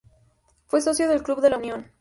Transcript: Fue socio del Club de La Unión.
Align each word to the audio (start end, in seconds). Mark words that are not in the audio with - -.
Fue 0.65 0.81
socio 0.81 1.07
del 1.07 1.21
Club 1.21 1.41
de 1.41 1.51
La 1.51 1.57
Unión. 1.59 1.85